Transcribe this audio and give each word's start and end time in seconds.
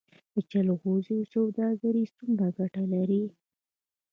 د 0.33 0.35
جلغوزیو 0.51 1.29
سوداګري 1.33 2.03
څومره 2.17 2.47
ګټه 2.57 2.83
لري؟ 2.93 3.23